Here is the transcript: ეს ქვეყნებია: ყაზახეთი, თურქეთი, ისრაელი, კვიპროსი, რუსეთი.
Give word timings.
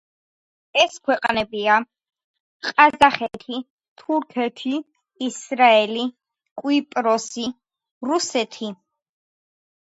ეს 0.83 0.93
ქვეყნებია: 1.07 1.73
ყაზახეთი, 2.67 3.59
თურქეთი, 4.03 4.73
ისრაელი, 5.27 6.07
კვიპროსი, 6.63 7.47
რუსეთი. 8.11 8.73